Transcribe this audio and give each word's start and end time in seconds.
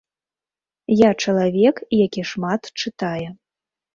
Я 1.01 1.09
чалавек, 1.25 1.75
які 2.05 2.21
шмат 2.31 2.61
чытае. 2.85 3.29